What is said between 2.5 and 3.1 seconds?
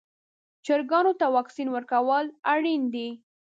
اړین دي.